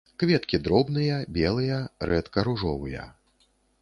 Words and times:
Кветкі 0.21 0.59
дробныя, 0.67 1.19
белыя, 1.37 1.77
рэдка 2.13 2.47
ружовыя. 2.49 3.05